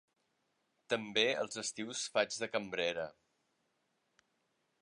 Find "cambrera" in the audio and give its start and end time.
2.57-3.07